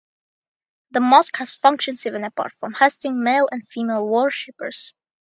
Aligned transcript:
The 0.89 0.99
mosque 0.99 1.37
has 1.37 1.53
functions 1.53 2.07
even 2.07 2.23
apart 2.23 2.53
from 2.53 2.73
hosting 2.73 3.21
male 3.21 3.47
and 3.51 3.69
female 3.69 4.09
worshippers. 4.09 4.95